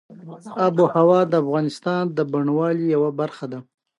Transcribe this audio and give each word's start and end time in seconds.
آب 0.65 0.75
وهوا 0.83 1.19
د 1.31 1.33
افغانستان 1.43 2.03
د 2.17 2.19
بڼوالۍ 2.31 2.85
یوه 2.95 3.09
برخه 3.19 3.45
ده. 3.51 3.59